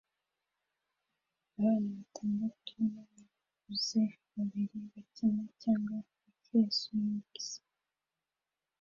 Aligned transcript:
Abana 1.53 1.87
batandatu 1.99 2.73
nabakuze 2.93 4.01
babiri 4.33 4.77
bakina 4.91 5.43
cyangwa 5.61 5.97
hafi 6.07 6.51
ya 6.61 6.69
swing 6.79 7.23
set 7.47 7.63